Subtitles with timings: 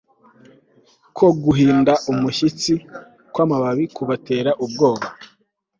[1.17, 2.73] ko guhinda umushyitsi
[3.33, 5.05] kwamababi kubatera ubwoba